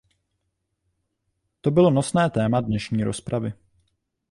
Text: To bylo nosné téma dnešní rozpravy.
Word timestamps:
To 1.61 1.71
bylo 1.71 1.89
nosné 1.91 2.29
téma 2.29 2.61
dnešní 2.61 3.03
rozpravy. 3.03 3.53